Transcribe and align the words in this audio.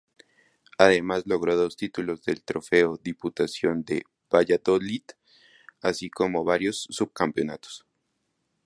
Además 0.79 1.27
logró 1.27 1.55
dos 1.55 1.77
títulos 1.77 2.23
del 2.23 2.41
Trofeo 2.41 2.97
Diputación 3.03 3.85
de 3.85 4.01
Valladolid 4.33 5.03
así 5.79 6.09
como 6.09 6.43
varios 6.43 6.87
subcampeonatos. 6.89 7.85